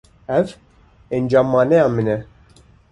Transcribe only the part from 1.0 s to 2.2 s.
encamnameya min e.